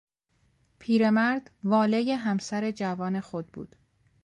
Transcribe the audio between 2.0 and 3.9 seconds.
همسر جوان خود بود.